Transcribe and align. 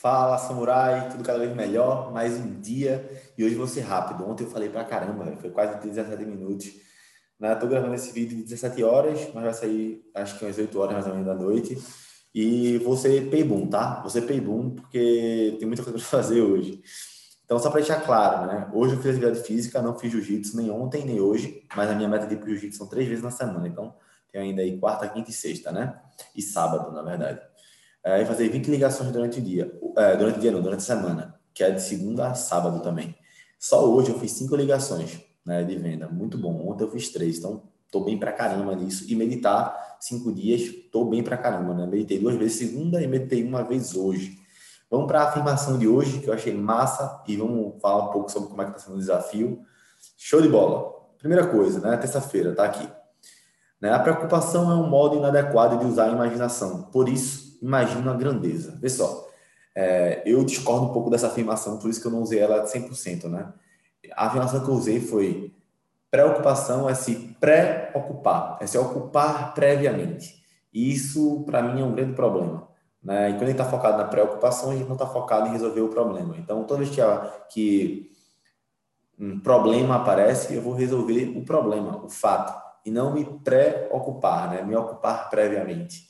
Fala, 0.00 0.38
samurai, 0.38 1.10
tudo 1.10 1.22
cada 1.22 1.38
vez 1.38 1.54
melhor, 1.54 2.10
mais 2.10 2.32
um 2.34 2.58
dia 2.58 3.06
e 3.36 3.44
hoje 3.44 3.54
vou 3.54 3.66
ser 3.66 3.82
rápido. 3.82 4.26
Ontem 4.26 4.44
eu 4.44 4.50
falei 4.50 4.70
pra 4.70 4.82
caramba, 4.82 5.36
foi 5.38 5.50
quase 5.50 5.78
17 5.78 6.24
minutos. 6.24 6.72
Né? 7.38 7.54
Tô 7.56 7.66
gravando 7.66 7.92
esse 7.94 8.10
vídeo 8.10 8.34
de 8.38 8.44
17 8.44 8.82
horas, 8.82 9.28
mas 9.34 9.44
vai 9.44 9.52
sair 9.52 10.02
acho 10.14 10.38
que 10.38 10.44
umas 10.46 10.56
8 10.56 10.80
horas 10.80 10.94
mais 10.94 11.06
ou 11.06 11.12
menos 11.12 11.26
da 11.26 11.34
noite. 11.34 11.76
E 12.34 12.78
vou 12.78 12.96
ser 12.96 13.28
pay-boom, 13.28 13.66
tá? 13.66 14.00
Vou 14.00 14.08
ser 14.08 14.22
pay-boom 14.22 14.70
porque 14.76 15.56
tem 15.58 15.68
muita 15.68 15.82
coisa 15.82 15.98
para 15.98 16.08
fazer 16.08 16.40
hoje. 16.40 16.82
Então, 17.44 17.58
só 17.58 17.68
para 17.68 17.80
deixar 17.80 18.00
claro, 18.00 18.46
né? 18.46 18.70
Hoje 18.72 18.94
eu 18.94 19.02
fiz 19.02 19.10
atividade 19.10 19.42
física, 19.42 19.82
não 19.82 19.98
fiz 19.98 20.10
jiu-jitsu 20.10 20.56
nem 20.56 20.70
ontem 20.70 21.04
nem 21.04 21.20
hoje, 21.20 21.66
mas 21.76 21.90
a 21.90 21.94
minha 21.94 22.08
meta 22.08 22.26
de 22.26 22.42
jiu-jitsu 22.42 22.78
são 22.78 22.86
três 22.86 23.06
vezes 23.06 23.22
na 23.22 23.30
semana. 23.30 23.68
Então, 23.68 23.94
tem 24.32 24.40
ainda 24.40 24.62
aí 24.62 24.78
quarta, 24.78 25.06
quinta 25.06 25.28
e 25.28 25.34
sexta, 25.34 25.70
né? 25.70 26.00
E 26.34 26.40
sábado, 26.40 26.90
na 26.90 27.02
verdade 27.02 27.49
é, 28.04 28.22
e 28.22 28.26
fazer 28.26 28.48
20 28.48 28.70
ligações 28.70 29.10
durante 29.10 29.38
o 29.38 29.42
dia. 29.42 29.72
É, 29.96 30.16
durante 30.16 30.38
o 30.38 30.40
dia 30.40 30.50
não, 30.50 30.62
durante 30.62 30.80
a 30.80 30.82
semana, 30.82 31.40
que 31.52 31.62
é 31.62 31.70
de 31.70 31.82
segunda 31.82 32.28
a 32.28 32.34
sábado 32.34 32.82
também. 32.82 33.14
Só 33.58 33.86
hoje 33.86 34.10
eu 34.10 34.18
fiz 34.18 34.32
cinco 34.32 34.56
ligações 34.56 35.20
né, 35.44 35.62
de 35.62 35.76
venda. 35.76 36.08
Muito 36.08 36.38
bom. 36.38 36.68
Ontem 36.68 36.84
eu 36.84 36.90
fiz 36.90 37.10
três, 37.10 37.38
então 37.38 37.62
tô 37.90 38.00
bem 38.00 38.18
pra 38.18 38.32
caramba 38.32 38.74
nisso. 38.74 39.04
E 39.08 39.14
meditar 39.14 39.96
cinco 40.00 40.32
dias, 40.32 40.62
tô 40.90 41.04
bem 41.04 41.22
pra 41.22 41.36
caramba, 41.36 41.74
né? 41.74 41.86
Meditei 41.86 42.18
duas 42.18 42.36
vezes 42.36 42.58
segunda 42.58 43.02
e 43.02 43.06
meditei 43.06 43.44
uma 43.44 43.62
vez 43.62 43.94
hoje. 43.94 44.38
Vamos 44.90 45.06
para 45.06 45.22
a 45.22 45.28
afirmação 45.28 45.78
de 45.78 45.86
hoje, 45.86 46.20
que 46.20 46.28
eu 46.28 46.34
achei 46.34 46.52
massa, 46.52 47.22
e 47.28 47.36
vamos 47.36 47.80
falar 47.80 48.08
um 48.08 48.12
pouco 48.12 48.30
sobre 48.30 48.48
como 48.48 48.62
é 48.62 48.64
que 48.64 48.72
está 48.72 48.82
sendo 48.82 48.96
o 48.96 48.98
desafio. 48.98 49.60
Show 50.16 50.40
de 50.40 50.48
bola! 50.48 50.98
Primeira 51.18 51.46
coisa, 51.46 51.80
né? 51.80 51.96
Terça-feira, 51.96 52.54
tá 52.54 52.64
aqui. 52.64 52.88
Né? 53.80 53.92
A 53.92 53.98
preocupação 53.98 54.70
é 54.70 54.74
um 54.74 54.88
modo 54.88 55.16
inadequado 55.16 55.78
de 55.78 55.84
usar 55.84 56.06
a 56.06 56.12
imaginação. 56.12 56.84
Por 56.84 57.08
isso, 57.08 57.49
imagina 57.60 58.10
a 58.10 58.16
grandeza. 58.16 58.78
Vê 58.80 58.88
só, 58.88 59.28
é, 59.74 60.22
eu 60.26 60.44
discordo 60.44 60.86
um 60.86 60.92
pouco 60.92 61.10
dessa 61.10 61.28
afirmação, 61.28 61.78
por 61.78 61.90
isso 61.90 62.00
que 62.00 62.06
eu 62.06 62.12
não 62.12 62.22
usei 62.22 62.38
ela 62.38 62.64
100%, 62.64 63.24
né? 63.28 63.52
A 64.12 64.26
afirmação 64.26 64.64
que 64.64 64.68
eu 64.68 64.74
usei 64.74 65.00
foi 65.00 65.52
preocupação 66.10 66.88
é 66.88 66.94
se 66.94 67.14
preocupar, 67.40 68.58
é 68.60 68.66
se 68.66 68.76
ocupar 68.76 69.54
previamente. 69.54 70.44
E 70.72 70.92
isso, 70.92 71.42
para 71.46 71.62
mim, 71.62 71.80
é 71.80 71.84
um 71.84 71.94
grande 71.94 72.14
problema. 72.14 72.68
Né? 73.02 73.30
E 73.30 73.32
quando 73.32 73.42
a 73.44 73.46
gente 73.46 73.60
está 73.60 73.64
focado 73.64 73.98
na 73.98 74.04
preocupação, 74.04 74.70
a 74.70 74.74
gente 74.74 74.86
não 74.86 74.94
está 74.94 75.06
focado 75.06 75.48
em 75.48 75.52
resolver 75.52 75.80
o 75.80 75.88
problema. 75.88 76.36
Então, 76.38 76.64
toda 76.64 76.82
vez 76.82 76.90
que, 76.90 77.00
que 77.50 78.10
um 79.18 79.38
problema 79.40 79.96
aparece, 79.96 80.54
eu 80.54 80.62
vou 80.62 80.74
resolver 80.74 81.32
o 81.36 81.44
problema, 81.44 82.04
o 82.04 82.08
fato, 82.08 82.60
e 82.84 82.90
não 82.90 83.12
me 83.14 83.24
preocupar, 83.24 84.50
né? 84.50 84.62
me 84.62 84.74
ocupar 84.76 85.30
previamente. 85.30 86.09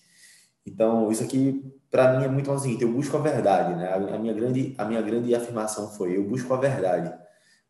Então, 0.66 1.10
isso 1.10 1.22
aqui, 1.22 1.64
para 1.90 2.16
mim, 2.18 2.24
é 2.24 2.28
muito 2.28 2.48
mais 2.48 2.60
o 2.60 2.64
seguinte: 2.64 2.82
eu 2.82 2.92
busco 2.92 3.16
a 3.16 3.20
verdade. 3.20 3.74
Né? 3.74 3.92
A, 3.92 4.18
minha 4.18 4.32
grande, 4.34 4.74
a 4.78 4.84
minha 4.84 5.02
grande 5.02 5.34
afirmação 5.34 5.88
foi: 5.88 6.16
eu 6.16 6.24
busco 6.24 6.52
a 6.54 6.56
verdade. 6.56 7.12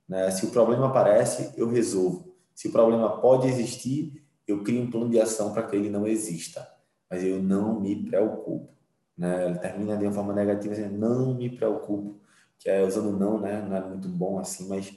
Né? 0.08 0.30
Se 0.30 0.46
o 0.46 0.50
problema 0.50 0.88
aparece, 0.88 1.52
eu 1.56 1.68
resolvo. 1.68 2.34
Se 2.54 2.68
o 2.68 2.72
problema 2.72 3.20
pode 3.20 3.46
existir, 3.48 4.24
eu 4.46 4.62
crio 4.62 4.82
um 4.82 4.90
plano 4.90 5.08
de 5.08 5.20
ação 5.20 5.52
para 5.52 5.62
que 5.62 5.76
ele 5.76 5.88
não 5.88 6.06
exista. 6.06 6.66
Mas 7.10 7.24
eu 7.24 7.42
não 7.42 7.80
me 7.80 8.04
preocupo. 8.04 8.74
Né? 9.16 9.46
Ele 9.46 9.58
termina 9.58 9.96
de 9.96 10.04
uma 10.04 10.12
forma 10.12 10.32
negativa, 10.32 10.74
assim, 10.74 10.88
não 10.88 11.34
me 11.34 11.50
preocupo. 11.50 12.20
Que 12.58 12.68
é 12.68 12.82
usando 12.84 13.18
não, 13.18 13.40
né? 13.40 13.62
Não 13.66 13.74
é 13.74 13.80
muito 13.80 14.06
bom 14.06 14.38
assim, 14.38 14.68
mas 14.68 14.92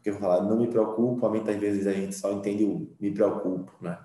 porque 0.00 0.08
eu 0.08 0.18
falar, 0.18 0.42
não 0.42 0.56
me 0.56 0.66
preocupo, 0.66 1.28
muitas 1.28 1.56
vezes 1.56 1.86
a 1.86 1.92
gente 1.92 2.14
só 2.14 2.32
entende 2.32 2.64
o 2.64 2.90
me 2.98 3.12
preocupo, 3.12 3.70
né? 3.82 3.98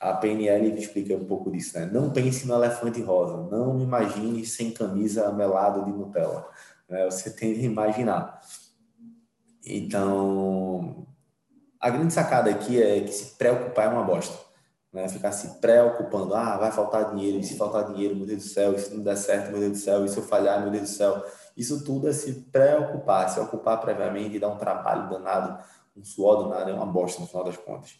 A 0.00 0.12
PNL 0.12 0.78
explica 0.78 1.14
um 1.14 1.24
pouco 1.24 1.50
disso, 1.50 1.78
né? 1.78 1.86
Não 1.86 2.10
pense 2.10 2.46
no 2.46 2.54
elefante 2.54 3.00
rosa, 3.02 3.48
não 3.50 3.80
imagine 3.80 4.44
sem 4.44 4.70
camisa 4.70 5.32
melada 5.32 5.82
de 5.82 5.90
Nutella. 5.90 6.46
Né? 6.88 7.04
Você 7.06 7.30
tem 7.30 7.54
que 7.54 7.62
imaginar. 7.62 8.40
Então, 9.64 11.06
a 11.80 11.88
grande 11.90 12.12
sacada 12.12 12.50
aqui 12.50 12.82
é 12.82 13.00
que 13.00 13.12
se 13.12 13.36
preocupar 13.36 13.86
é 13.86 13.88
uma 13.88 14.04
bosta. 14.04 14.38
Né? 14.92 15.08
Ficar 15.08 15.32
se 15.32 15.60
preocupando, 15.60 16.34
ah, 16.34 16.56
vai 16.56 16.70
faltar 16.70 17.14
dinheiro, 17.14 17.38
e 17.38 17.42
se 17.42 17.56
faltar 17.56 17.92
dinheiro, 17.92 18.14
meu 18.14 18.26
Deus 18.26 18.44
do 18.44 18.48
céu, 18.48 18.74
e 18.74 18.78
se 18.78 18.94
não 18.94 19.02
der 19.02 19.16
certo, 19.16 19.50
meu 19.50 19.60
Deus 19.60 19.72
do 19.72 19.78
céu, 19.78 20.04
e 20.04 20.08
se 20.08 20.16
eu 20.16 20.22
falhar, 20.22 20.60
meu 20.60 20.70
Deus 20.70 20.90
do 20.90 20.94
céu. 20.94 21.24
Isso 21.56 21.82
tudo 21.84 22.08
é 22.08 22.12
se 22.12 22.32
preocupar, 22.52 23.28
se 23.28 23.40
ocupar 23.40 23.80
previamente 23.80 24.36
e 24.36 24.38
dar 24.38 24.48
um 24.48 24.58
trabalho 24.58 25.08
danado, 25.08 25.58
um 25.96 26.04
suor 26.04 26.44
danado, 26.44 26.70
é 26.70 26.74
uma 26.74 26.86
bosta 26.86 27.20
no 27.20 27.26
final 27.26 27.44
das 27.44 27.56
contas. 27.56 27.98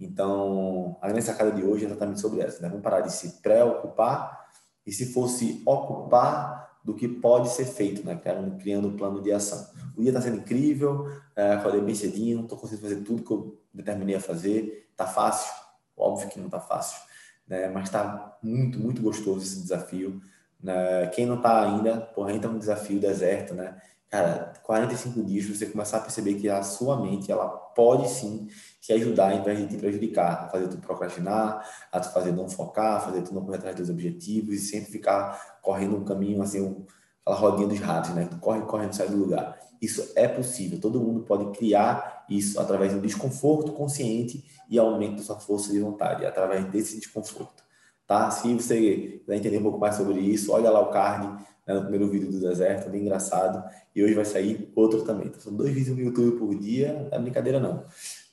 Então, 0.00 0.96
a 1.02 1.08
grande 1.08 1.24
sacada 1.24 1.52
de 1.52 1.62
hoje 1.62 1.84
é 1.84 1.88
exatamente 1.88 2.20
sobre 2.20 2.40
essa. 2.40 2.62
Né? 2.62 2.68
Vamos 2.68 2.82
parar 2.82 3.02
de 3.02 3.12
se 3.12 3.40
preocupar 3.42 4.48
e 4.86 4.90
se 4.90 5.12
fosse 5.12 5.62
ocupar 5.66 6.78
do 6.82 6.94
que 6.94 7.06
pode 7.06 7.50
ser 7.50 7.66
feito, 7.66 8.04
né? 8.04 8.18
criando 8.58 8.88
um 8.88 8.96
plano 8.96 9.20
de 9.20 9.30
ação. 9.30 9.68
O 9.94 10.00
dia 10.00 10.10
está 10.10 10.22
sendo 10.22 10.38
incrível, 10.38 11.06
é, 11.36 11.52
acordei 11.52 11.82
bem 11.82 11.94
cedinho, 11.94 12.40
estou 12.40 12.56
conseguindo 12.56 12.88
fazer 12.88 13.02
tudo 13.02 13.22
que 13.22 13.30
eu 13.30 13.60
determinei 13.74 14.16
a 14.16 14.20
fazer. 14.20 14.88
Está 14.90 15.06
fácil? 15.06 15.52
Óbvio 15.94 16.30
que 16.30 16.38
não 16.38 16.46
está 16.46 16.58
fácil, 16.58 16.98
né? 17.46 17.68
mas 17.68 17.84
está 17.84 18.38
muito, 18.42 18.80
muito 18.80 19.02
gostoso 19.02 19.44
esse 19.44 19.60
desafio. 19.60 20.22
Né? 20.62 21.06
Quem 21.08 21.26
não 21.26 21.36
está 21.36 21.62
ainda, 21.62 22.00
porra, 22.00 22.32
entra 22.32 22.50
no 22.50 22.58
desafio 22.58 22.98
deserto, 22.98 23.54
né? 23.54 23.80
Cara, 24.10 24.54
45 24.64 25.22
dias 25.22 25.46
você 25.46 25.66
começar 25.66 25.98
a 25.98 26.00
perceber 26.00 26.34
que 26.34 26.48
a 26.48 26.64
sua 26.64 27.00
mente, 27.00 27.30
ela 27.30 27.46
pode 27.46 28.08
sim 28.08 28.48
te 28.80 28.92
ajudar 28.92 29.32
em 29.32 29.44
vez 29.44 29.60
de 29.60 29.68
te 29.68 29.76
prejudicar, 29.76 30.46
a 30.46 30.48
fazer 30.48 30.66
tu 30.66 30.78
procrastinar, 30.78 31.64
a 31.92 32.00
tu 32.00 32.12
fazer 32.12 32.32
não 32.32 32.48
focar, 32.48 32.96
a 32.96 33.00
fazer 33.00 33.22
tu 33.22 33.32
não 33.32 33.44
correr 33.44 33.58
atrás 33.58 33.76
dos 33.76 33.88
objetivos 33.88 34.56
e 34.56 34.58
sempre 34.58 34.90
ficar 34.90 35.60
correndo 35.62 35.96
um 35.96 36.04
caminho 36.04 36.42
assim, 36.42 36.60
um, 36.60 36.84
aquela 37.24 37.36
rodinha 37.36 37.68
dos 37.68 37.78
ratos, 37.78 38.10
né? 38.10 38.26
Tu 38.28 38.36
corre, 38.38 38.60
corre, 38.62 38.86
não 38.86 38.92
sai 38.92 39.08
do 39.08 39.16
lugar. 39.16 39.56
Isso 39.80 40.12
é 40.16 40.26
possível, 40.26 40.80
todo 40.80 41.00
mundo 41.00 41.20
pode 41.20 41.56
criar 41.56 42.26
isso 42.28 42.60
através 42.60 42.92
do 42.92 43.00
desconforto 43.00 43.72
consciente 43.72 44.44
e 44.68 44.76
aumento 44.76 45.18
da 45.18 45.22
sua 45.22 45.38
força 45.38 45.70
de 45.70 45.78
vontade, 45.78 46.26
através 46.26 46.64
desse 46.66 46.98
desconforto, 46.98 47.62
tá? 48.10 48.28
Se 48.28 48.52
você 48.52 49.20
quiser 49.20 49.36
entender 49.36 49.58
um 49.58 49.62
pouco 49.62 49.78
mais 49.78 49.94
sobre 49.94 50.18
isso, 50.18 50.50
olha 50.50 50.68
lá 50.68 50.80
o 50.80 50.90
card 50.90 51.28
né, 51.64 51.74
no 51.74 51.82
primeiro 51.82 52.10
vídeo 52.10 52.28
do 52.28 52.40
deserto, 52.40 52.90
bem 52.90 53.02
engraçado. 53.02 53.62
E 53.94 54.02
hoje 54.02 54.14
vai 54.14 54.24
sair 54.24 54.72
outro 54.74 55.04
também. 55.04 55.28
Então, 55.28 55.40
são 55.40 55.54
dois 55.54 55.72
vídeos 55.72 55.96
no 55.96 56.02
YouTube 56.02 56.36
por 56.36 56.52
dia, 56.56 56.92
não 56.92 57.16
é 57.16 57.22
brincadeira 57.22 57.60
não. 57.60 57.84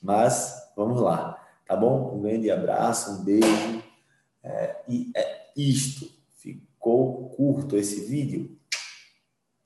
Mas 0.02 0.72
vamos 0.76 1.00
lá, 1.00 1.40
tá 1.64 1.76
bom? 1.76 2.16
Um 2.16 2.22
grande 2.22 2.50
abraço, 2.50 3.20
um 3.20 3.24
beijo. 3.24 3.84
É, 4.42 4.78
e 4.88 5.12
é 5.14 5.46
isto. 5.56 6.10
Ficou 6.38 7.28
curto 7.36 7.76
esse 7.76 8.00
vídeo? 8.00 8.58